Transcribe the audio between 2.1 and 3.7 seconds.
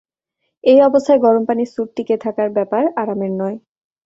থাকার ব্যাপার, আরামের নয়।